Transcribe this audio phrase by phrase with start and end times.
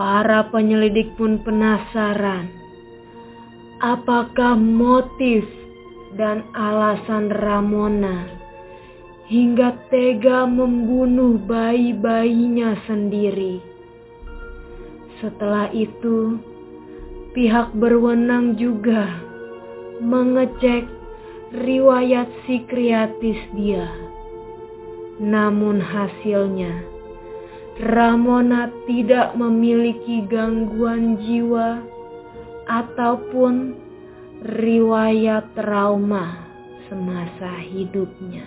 [0.00, 2.48] Para penyelidik pun penasaran
[3.84, 5.44] apakah motif
[6.16, 8.24] dan alasan Ramona
[9.28, 13.60] hingga tega membunuh bayi-bayinya sendiri.
[15.20, 16.40] Setelah itu,
[17.36, 19.04] pihak berwenang juga
[20.00, 20.88] mengecek
[21.60, 23.84] riwayat psikiatris dia.
[25.20, 26.88] Namun hasilnya,
[27.80, 31.80] Ramona tidak memiliki gangguan jiwa
[32.68, 33.72] ataupun
[34.44, 36.44] riwayat trauma
[36.92, 38.44] semasa hidupnya.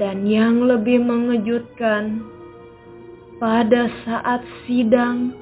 [0.00, 2.24] Dan yang lebih mengejutkan,
[3.36, 5.36] pada saat sidang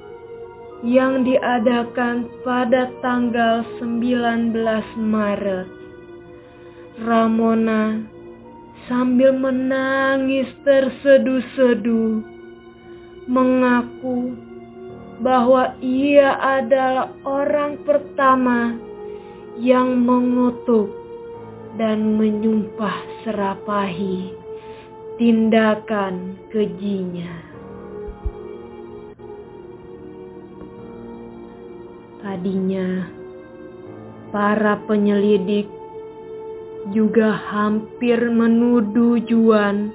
[0.83, 4.59] yang diadakan pada tanggal 19
[4.99, 5.71] Maret,
[6.99, 8.16] Ramona
[8.87, 12.23] sambil menangis terseduh-seduh
[13.27, 14.39] mengaku
[15.19, 18.79] bahwa ia adalah orang pertama
[19.59, 20.93] yang mengutuk
[21.75, 22.95] dan menyumpah
[23.27, 24.33] serapahi
[25.17, 27.33] tindakan kejinya.
[32.21, 33.09] Tadinya,
[34.35, 35.76] para penyelidik
[36.95, 39.91] juga hampir menuduh Juan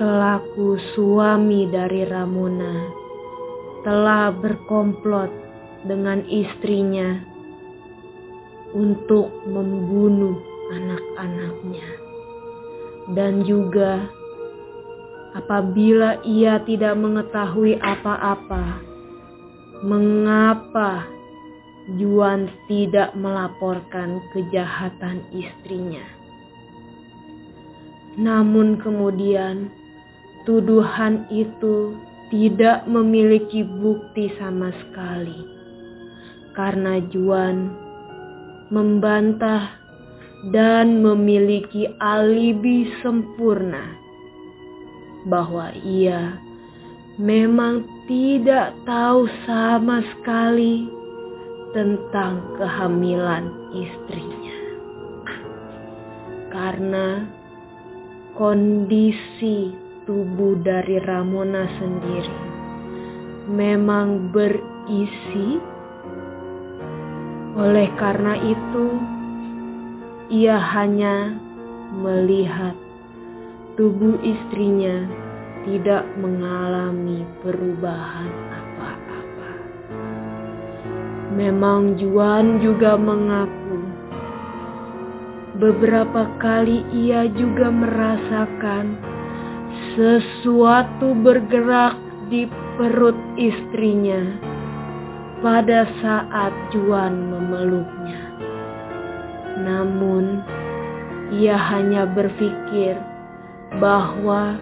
[0.00, 2.88] selaku suami dari Ramona
[3.84, 5.28] telah berkomplot
[5.84, 7.20] dengan istrinya
[8.72, 10.38] untuk membunuh
[10.72, 11.88] anak-anaknya.
[13.12, 14.08] Dan juga
[15.36, 18.80] apabila ia tidak mengetahui apa-apa,
[19.84, 21.11] mengapa
[21.98, 26.06] Juan tidak melaporkan kejahatan istrinya.
[28.14, 29.66] Namun kemudian
[30.46, 31.98] tuduhan itu
[32.30, 35.42] tidak memiliki bukti sama sekali.
[36.54, 37.72] Karena Juan
[38.70, 39.74] membantah
[40.54, 43.98] dan memiliki alibi sempurna
[45.26, 46.38] bahwa ia
[47.18, 51.01] memang tidak tahu sama sekali
[51.72, 54.56] tentang kehamilan istrinya.
[56.52, 57.24] Karena
[58.36, 59.72] kondisi
[60.04, 62.52] tubuh dari Ramona sendiri
[63.48, 65.58] memang berisi.
[67.52, 68.86] Oleh karena itu,
[70.32, 71.36] ia hanya
[71.92, 72.72] melihat
[73.76, 75.04] tubuh istrinya
[75.68, 78.61] tidak mengalami perubahan
[81.32, 83.80] Memang Juan juga mengaku
[85.56, 88.98] beberapa kali ia juga merasakan
[89.96, 91.96] sesuatu bergerak
[92.28, 94.36] di perut istrinya
[95.38, 98.22] pada saat Juan memeluknya.
[99.62, 100.42] Namun,
[101.30, 102.98] ia hanya berpikir
[103.78, 104.58] bahwa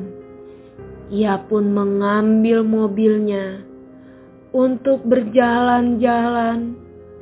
[1.14, 3.69] ia pun mengambil mobilnya
[4.50, 6.74] untuk berjalan-jalan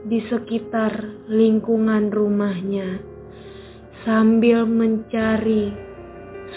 [0.08, 3.04] di sekitar lingkungan rumahnya
[4.08, 5.68] sambil mencari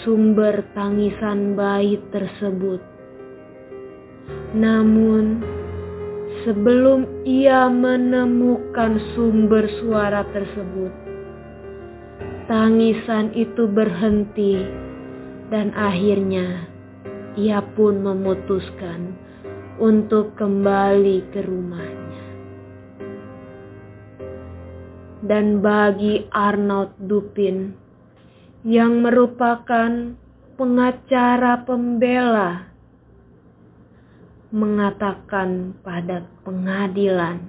[0.00, 2.80] sumber tangisan bayi tersebut.
[4.56, 5.44] Namun,
[6.48, 10.92] sebelum ia menemukan sumber suara tersebut,
[12.48, 14.64] tangisan itu berhenti
[15.52, 16.64] dan akhirnya
[17.36, 19.12] ia pun memutuskan
[19.82, 22.24] untuk kembali ke rumahnya.
[25.26, 27.74] Dan bagi Arnold Dupin
[28.62, 30.14] yang merupakan
[30.54, 32.70] pengacara pembela
[34.54, 37.42] mengatakan pada pengadilan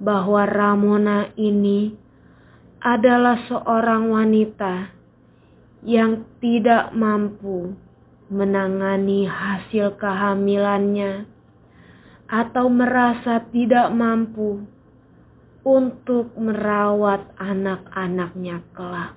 [0.00, 1.92] bahwa Ramona ini
[2.80, 4.88] adalah seorang wanita
[5.84, 7.87] yang tidak mampu
[8.28, 11.24] menangani hasil kehamilannya
[12.28, 14.68] atau merasa tidak mampu
[15.64, 19.16] untuk merawat anak-anaknya kelak.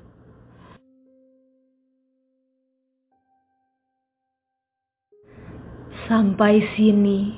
[6.07, 7.35] Sampai sini,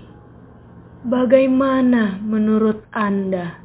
[1.05, 3.61] bagaimana menurut Anda?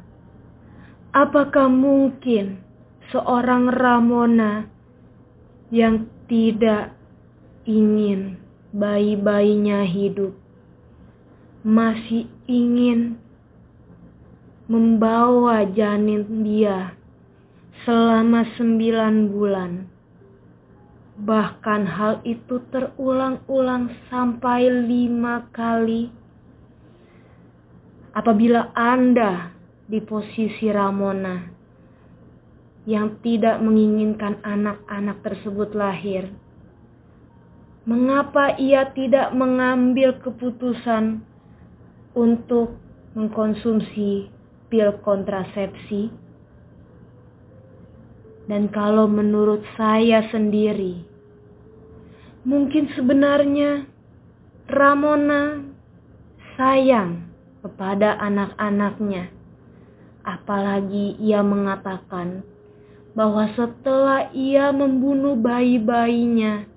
[1.09, 2.61] Apakah mungkin
[3.09, 4.69] seorang Ramona
[5.73, 6.98] yang tidak
[7.69, 8.41] ingin
[8.73, 10.33] bayi-bayinya hidup
[11.61, 13.21] masih ingin
[14.65, 16.97] membawa janin dia
[17.85, 19.71] selama sembilan bulan.
[21.19, 26.07] Bahkan hal itu terulang-ulang sampai lima kali.
[28.15, 29.51] Apabila Anda
[29.85, 31.43] di posisi Ramona
[32.87, 36.31] yang tidak menginginkan anak-anak tersebut lahir,
[37.89, 41.25] mengapa ia tidak mengambil keputusan
[42.13, 42.77] untuk
[43.17, 44.29] mengkonsumsi
[44.69, 46.13] pil kontrasepsi.
[48.45, 51.01] Dan kalau menurut saya sendiri,
[52.45, 53.89] mungkin sebenarnya
[54.69, 55.65] Ramona
[56.53, 57.25] sayang
[57.65, 59.33] kepada anak-anaknya.
[60.21, 62.45] Apalagi ia mengatakan
[63.17, 66.69] bahwa setelah ia membunuh bayi-bayinya,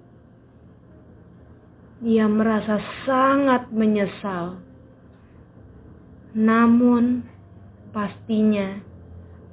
[2.02, 4.58] ia merasa sangat menyesal.
[6.34, 7.32] Namun,
[7.92, 8.80] Pastinya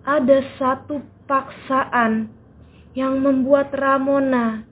[0.07, 2.31] ada satu paksaan
[2.95, 4.63] yang membuat Ramona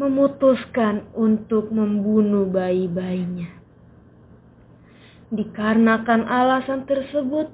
[0.00, 3.52] memutuskan untuk membunuh bayi-bayinya.
[5.28, 7.52] Dikarenakan alasan tersebut,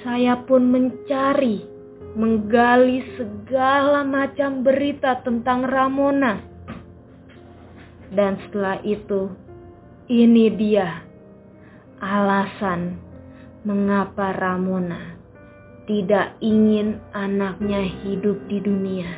[0.00, 1.60] saya pun mencari,
[2.16, 6.40] menggali segala macam berita tentang Ramona.
[8.10, 9.30] Dan setelah itu,
[10.10, 11.06] ini dia
[12.02, 12.98] alasan
[13.62, 15.20] mengapa Ramona
[15.90, 19.10] tidak ingin anaknya hidup di dunia.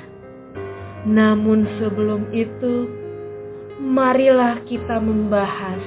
[1.05, 2.89] Namun sebelum itu,
[3.77, 5.85] marilah kita membahas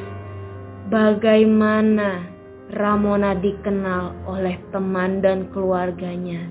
[0.93, 2.29] bagaimana
[2.69, 6.45] Ramona dikenal oleh teman dan keluarganya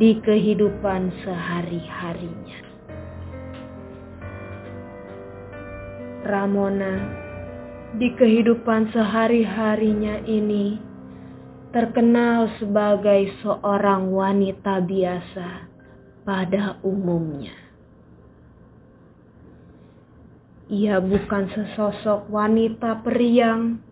[0.00, 2.63] di kehidupan sehari-harinya.
[6.24, 7.04] Ramona
[8.00, 10.80] di kehidupan sehari-harinya ini
[11.68, 15.68] terkenal sebagai seorang wanita biasa
[16.24, 17.52] pada umumnya.
[20.72, 23.84] Ia bukan sesosok wanita periang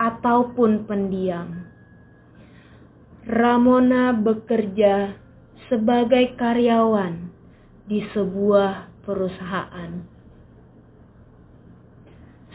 [0.00, 1.60] ataupun pendiam.
[3.28, 5.12] Ramona bekerja
[5.68, 7.28] sebagai karyawan
[7.84, 10.15] di sebuah perusahaan.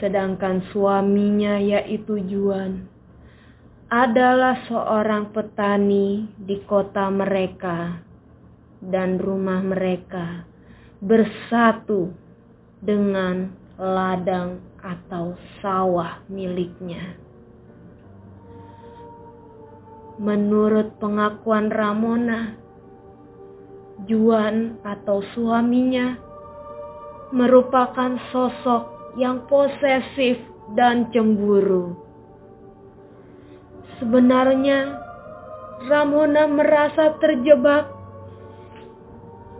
[0.02, 2.90] Sedangkan suaminya yaitu Juan
[3.86, 8.02] adalah seorang petani di kota mereka
[8.82, 10.42] dan rumah mereka
[11.06, 12.10] bersatu
[12.82, 17.14] dengan ladang atau sawah miliknya.
[20.18, 22.58] Menurut pengakuan Ramona,
[24.10, 26.18] Juan atau suaminya
[27.30, 30.40] merupakan sosok yang posesif
[30.76, 31.96] dan cemburu
[34.02, 34.98] Sebenarnya
[35.86, 37.86] Ramona merasa terjebak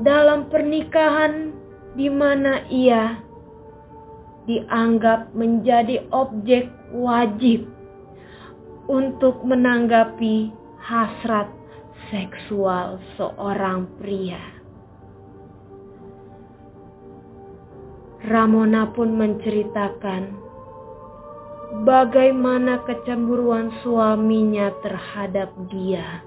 [0.02, 1.54] dalam pernikahan
[1.94, 3.22] di mana ia
[4.50, 7.70] dianggap menjadi objek wajib
[8.90, 10.50] untuk menanggapi
[10.82, 11.46] hasrat
[12.10, 14.61] seksual seorang pria.
[18.22, 20.52] Ramona pun menceritakan
[21.82, 26.22] bagaimana kecemburuan suaminya terhadap dia.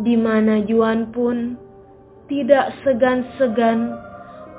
[0.00, 1.60] Di mana Juan pun
[2.32, 3.92] tidak segan-segan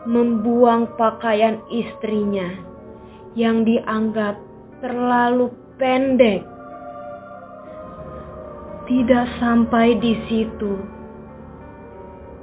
[0.05, 2.53] membuang pakaian istrinya
[3.33, 4.37] yang dianggap
[4.77, 5.49] terlalu
[5.81, 6.45] pendek.
[8.85, 10.75] Tidak sampai di situ.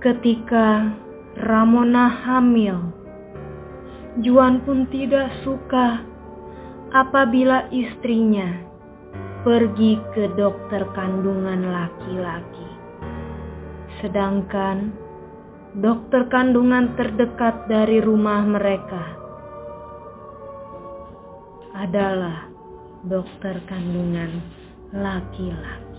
[0.00, 0.96] Ketika
[1.36, 2.99] Ramona hamil,
[4.18, 6.02] Juan pun tidak suka
[6.90, 8.58] apabila istrinya
[9.46, 12.70] pergi ke dokter kandungan laki-laki.
[14.02, 14.90] Sedangkan
[15.78, 19.14] dokter kandungan terdekat dari rumah mereka
[21.78, 22.50] adalah
[23.06, 24.42] dokter kandungan
[24.90, 25.89] laki-laki.